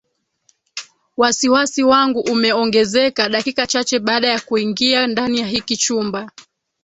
Wasiwasi 1.17 1.83
wangu 1.83 2.19
umeongezeka 2.19 3.29
dakika 3.29 3.67
chache 3.67 3.99
baada 3.99 4.27
ya 4.27 4.39
kuingia 4.41 5.07
ndani 5.07 5.39
ya 5.39 5.47
hiki 5.47 5.77
chumba 5.77 6.29